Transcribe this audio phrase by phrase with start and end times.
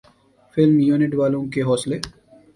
[0.57, 1.99] film unit والوں کے حوصلے